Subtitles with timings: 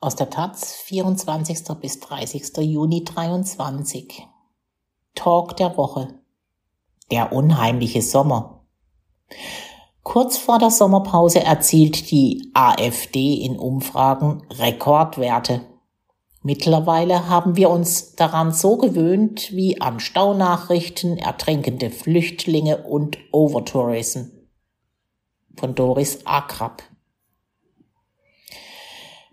[0.00, 1.76] Aus der Taz, 24.
[1.80, 2.58] bis 30.
[2.58, 4.28] Juni 23.
[5.16, 6.20] Talk der Woche.
[7.10, 8.64] Der unheimliche Sommer.
[10.04, 15.62] Kurz vor der Sommerpause erzielt die AfD in Umfragen Rekordwerte.
[16.44, 24.26] Mittlerweile haben wir uns daran so gewöhnt wie an Staunachrichten, ertrinkende Flüchtlinge und Overtourism.
[25.56, 26.84] Von Doris Akrab.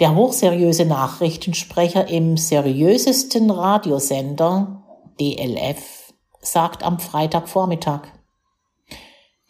[0.00, 4.82] Der hochseriöse Nachrichtensprecher im seriösesten Radiosender
[5.20, 8.08] DLF sagt am Freitagvormittag,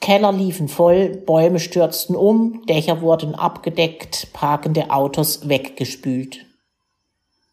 [0.00, 6.46] Keller liefen voll, Bäume stürzten um, Dächer wurden abgedeckt, parkende Autos weggespült.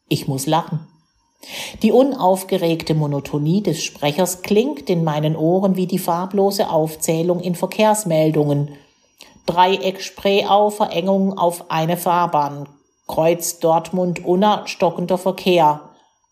[0.10, 0.88] Ich muss lachen.
[1.84, 8.72] Die unaufgeregte Monotonie des Sprechers klingt in meinen Ohren wie die farblose Aufzählung in Verkehrsmeldungen.
[9.46, 12.68] Dreieck Spreeau, Verengung auf eine Fahrbahn,
[13.08, 15.82] Kreuz Dortmund-Unna, stockender Verkehr.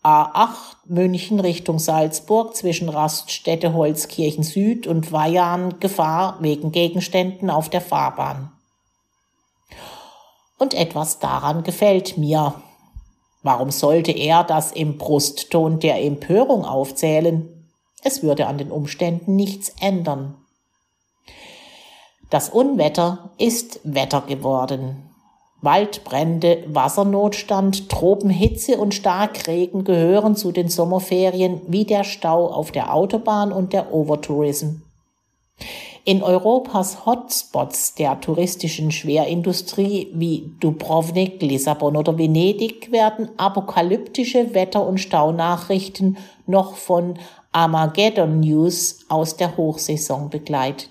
[0.04, 7.80] A8 München Richtung Salzburg zwischen Raststätte Holzkirchen Süd und Weihern Gefahr wegen Gegenständen auf der
[7.80, 8.52] Fahrbahn.
[10.58, 12.54] Und etwas daran gefällt mir.
[13.42, 17.68] Warum sollte er das im Brustton der Empörung aufzählen?
[18.02, 20.36] Es würde an den Umständen nichts ändern.
[22.30, 25.10] Das Unwetter ist Wetter geworden.
[25.66, 33.52] Waldbrände, Wassernotstand, Tropenhitze und Starkregen gehören zu den Sommerferien wie der Stau auf der Autobahn
[33.52, 34.82] und der Overtourism.
[36.04, 44.98] In Europas Hotspots der touristischen Schwerindustrie wie Dubrovnik, Lissabon oder Venedig werden apokalyptische Wetter- und
[44.98, 47.18] Staunachrichten noch von
[47.50, 50.90] Armageddon News aus der Hochsaison begleitet.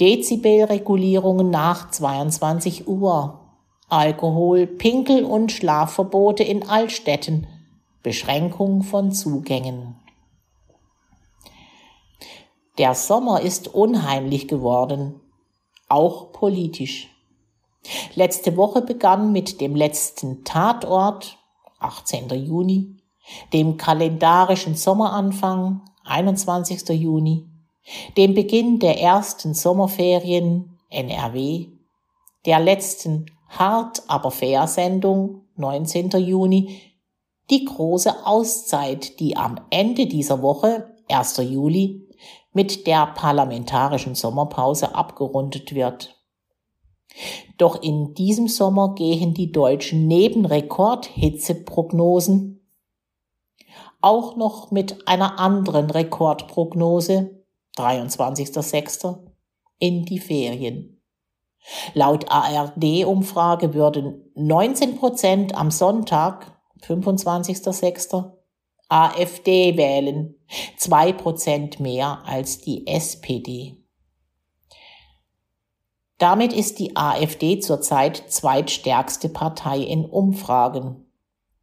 [0.00, 3.40] Dezibelregulierungen nach 22 Uhr,
[3.88, 7.46] Alkohol, Pinkel- und Schlafverbote in Altstädten,
[8.02, 9.96] Beschränkung von Zugängen.
[12.78, 15.20] Der Sommer ist unheimlich geworden,
[15.88, 17.08] auch politisch.
[18.14, 21.38] Letzte Woche begann mit dem letzten Tatort,
[21.78, 22.28] 18.
[22.30, 22.96] Juni,
[23.52, 26.88] dem kalendarischen Sommeranfang, 21.
[26.90, 27.48] Juni,
[28.16, 31.68] dem Beginn der ersten Sommerferien NRW,
[32.44, 36.10] der letzten Hart aber fair Sendung 19.
[36.10, 36.80] Juni,
[37.50, 41.38] die große Auszeit, die am Ende dieser Woche, 1.
[41.38, 42.06] Juli,
[42.52, 46.20] mit der parlamentarischen Sommerpause abgerundet wird.
[47.56, 52.52] Doch in diesem Sommer gehen die Deutschen neben Rekordhitzeprognosen
[54.02, 57.35] auch noch mit einer anderen Rekordprognose
[57.76, 59.18] 23.06.
[59.78, 61.02] in die Ferien.
[61.94, 68.32] Laut ARD-Umfrage würden 19 Prozent am Sonntag, 25.06.,
[68.88, 70.36] AfD wählen,
[70.76, 73.76] zwei Prozent mehr als die SPD.
[76.18, 81.04] Damit ist die AfD zurzeit zweitstärkste Partei in Umfragen.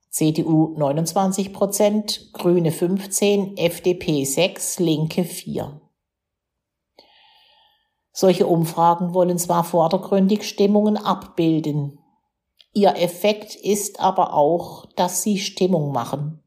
[0.10, 5.82] CDU 29 Prozent, Grüne 15, FDP 6, Linke 4.
[8.14, 12.00] Solche Umfragen wollen zwar vordergründig Stimmungen abbilden.
[12.72, 16.44] Ihr Effekt ist aber auch, dass sie Stimmung machen.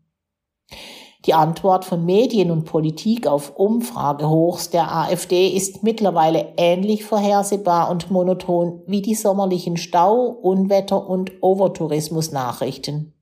[1.26, 8.12] Die Antwort von Medien und Politik auf Umfragehochs der AfD ist mittlerweile ähnlich vorhersehbar und
[8.12, 13.12] monoton wie die sommerlichen Stau-, Unwetter- und Overtourismus-Nachrichten.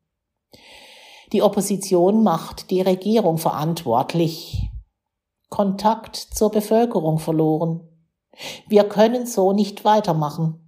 [1.33, 4.69] Die Opposition macht die Regierung verantwortlich.
[5.49, 7.89] Kontakt zur Bevölkerung verloren.
[8.69, 10.61] Wir können so nicht weitermachen.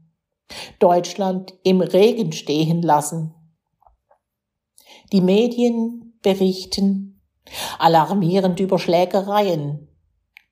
[0.79, 3.35] Deutschland im Regen stehen lassen.
[5.13, 7.07] Die Medien berichten
[7.79, 9.89] alarmierend über Schlägereien.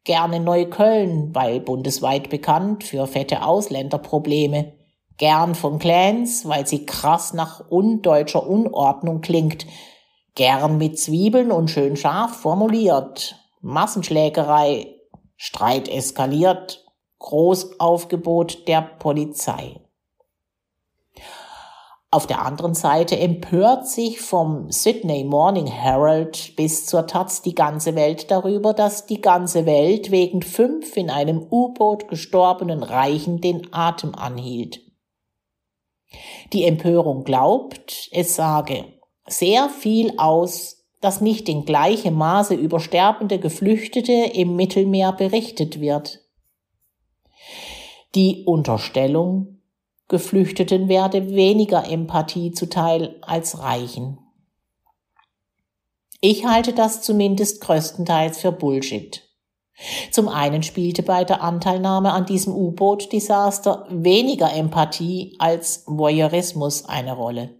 [0.05, 4.75] Gerne Neukölln, weil bundesweit bekannt für fette Ausländerprobleme.
[5.17, 9.67] Gern von Clans, weil sie krass nach undeutscher Unordnung klingt.
[10.35, 13.37] Gern mit Zwiebeln und schön scharf formuliert.
[13.61, 14.89] Massenschlägerei.
[15.37, 16.84] Streit eskaliert.
[17.25, 19.81] Großaufgebot der Polizei.
[22.11, 27.95] Auf der anderen Seite empört sich vom Sydney Morning Herald bis zur Taz die ganze
[27.95, 34.15] Welt darüber, dass die ganze Welt wegen fünf in einem U-Boot gestorbenen Reichen den Atem
[34.15, 34.81] anhielt.
[36.53, 38.85] Die Empörung glaubt, es sage
[39.27, 46.24] sehr viel aus, dass nicht in gleichem Maße über sterbende Geflüchtete im Mittelmeer berichtet wird.
[48.15, 49.61] Die Unterstellung,
[50.09, 54.19] Geflüchteten werde weniger Empathie zuteil als Reichen.
[56.21, 59.23] Ich halte das zumindest größtenteils für Bullshit.
[60.11, 67.57] Zum einen spielte bei der Anteilnahme an diesem U-Boot-Desaster weniger Empathie als Voyeurismus eine Rolle.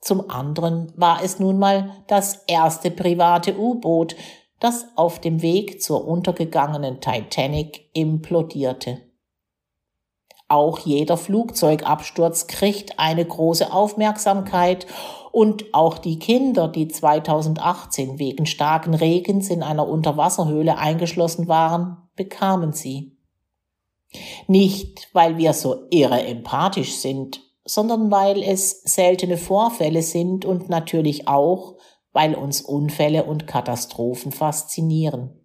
[0.00, 4.16] Zum anderen war es nun mal das erste private U-Boot,
[4.60, 9.00] das auf dem Weg zur untergegangenen Titanic implodierte.
[10.48, 14.86] Auch jeder Flugzeugabsturz kriegt eine große Aufmerksamkeit
[15.32, 22.72] und auch die Kinder, die 2018 wegen starken Regens in einer Unterwasserhöhle eingeschlossen waren, bekamen
[22.72, 23.16] sie.
[24.48, 31.28] Nicht, weil wir so irre empathisch sind, sondern weil es seltene Vorfälle sind und natürlich
[31.28, 31.76] auch,
[32.12, 35.40] weil uns Unfälle und Katastrophen faszinieren.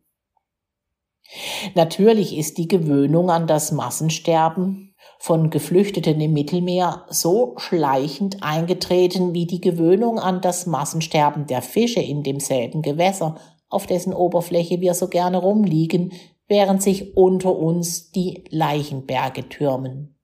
[1.73, 9.45] Natürlich ist die Gewöhnung an das Massensterben von Geflüchteten im Mittelmeer so schleichend eingetreten wie
[9.45, 13.35] die Gewöhnung an das Massensterben der Fische in demselben Gewässer,
[13.69, 16.13] auf dessen Oberfläche wir so gerne rumliegen,
[16.47, 20.15] während sich unter uns die Leichenberge türmen.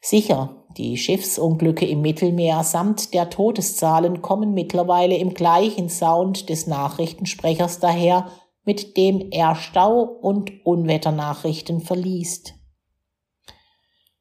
[0.00, 7.80] Sicher, die Schiffsunglücke im Mittelmeer samt der Todeszahlen kommen mittlerweile im gleichen Sound des Nachrichtensprechers
[7.80, 8.30] daher,
[8.64, 12.54] mit dem er Stau- und Unwetternachrichten verliest.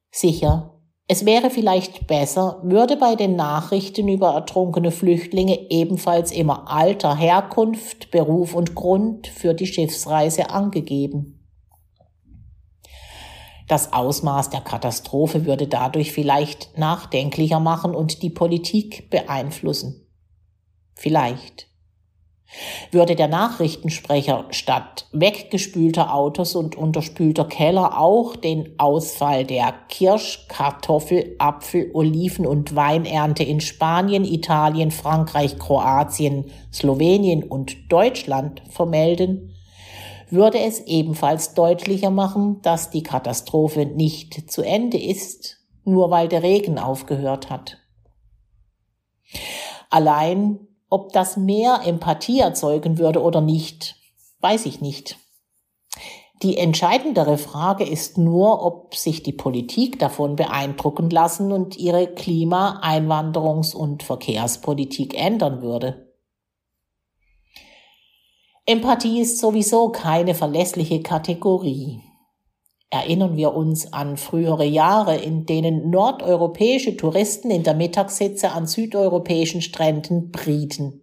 [0.10, 7.16] Sicher, es wäre vielleicht besser, würde bei den Nachrichten über ertrunkene Flüchtlinge ebenfalls immer Alter,
[7.16, 11.37] Herkunft, Beruf und Grund für die Schiffsreise angegeben.
[13.68, 20.08] Das Ausmaß der Katastrophe würde dadurch vielleicht nachdenklicher machen und die Politik beeinflussen.
[20.96, 21.68] Vielleicht.
[22.92, 31.36] Würde der Nachrichtensprecher statt weggespülter Autos und unterspülter Keller auch den Ausfall der Kirsch-, Kartoffel-,
[31.40, 39.54] Apfel-, Oliven- und Weinernte in Spanien, Italien, Frankreich, Kroatien, Slowenien und Deutschland vermelden,
[40.30, 46.44] würde es ebenfalls deutlicher machen, dass die Katastrophe nicht zu Ende ist, nur weil der
[46.44, 47.78] Regen aufgehört hat.
[49.90, 50.60] Allein,
[50.90, 53.96] ob das mehr Empathie erzeugen würde oder nicht,
[54.42, 55.18] weiß ich nicht.
[56.44, 62.80] Die entscheidendere Frage ist nur, ob sich die Politik davon beeindrucken lassen und ihre Klima-,
[62.84, 66.07] Einwanderungs- und Verkehrspolitik ändern würde.
[68.70, 72.02] Empathie ist sowieso keine verlässliche Kategorie.
[72.90, 79.62] Erinnern wir uns an frühere Jahre, in denen nordeuropäische Touristen in der Mittagssitze an südeuropäischen
[79.62, 81.02] Stränden brieten.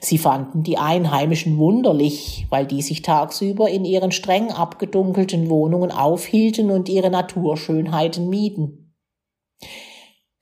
[0.00, 6.70] Sie fanden die Einheimischen wunderlich, weil die sich tagsüber in ihren streng abgedunkelten Wohnungen aufhielten
[6.70, 8.94] und ihre Naturschönheiten mieden.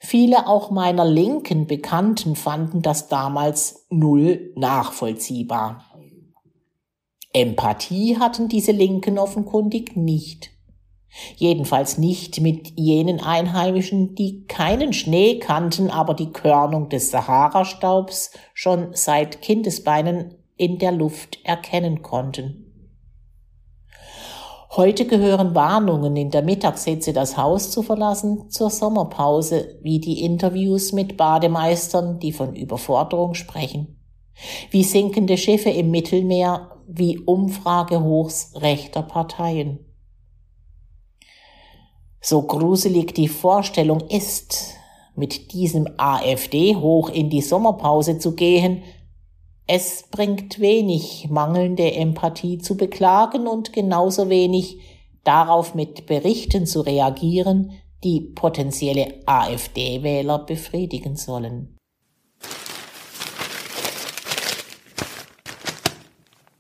[0.01, 5.94] Viele auch meiner linken Bekannten fanden das damals null nachvollziehbar.
[7.35, 10.51] Empathie hatten diese Linken offenkundig nicht.
[11.37, 18.89] Jedenfalls nicht mit jenen Einheimischen, die keinen Schnee kannten, aber die Körnung des Sahara-Staubs schon
[18.93, 22.61] seit Kindesbeinen in der Luft erkennen konnten.
[24.77, 30.93] Heute gehören Warnungen, in der Mittagshitze das Haus zu verlassen, zur Sommerpause, wie die Interviews
[30.93, 34.01] mit Bademeistern, die von Überforderung sprechen,
[34.71, 39.79] wie sinkende Schiffe im Mittelmeer wie Umfragehochs rechter Parteien.
[42.21, 44.75] So gruselig die Vorstellung ist,
[45.15, 48.83] mit diesem AfD-Hoch in die Sommerpause zu gehen,
[49.67, 54.79] es bringt wenig mangelnde Empathie zu beklagen und genauso wenig
[55.23, 57.73] darauf mit Berichten zu reagieren,
[58.03, 61.77] die potenzielle AfD-Wähler befriedigen sollen.